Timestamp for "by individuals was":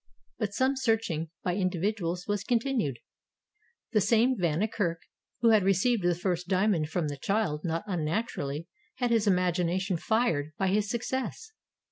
1.43-2.43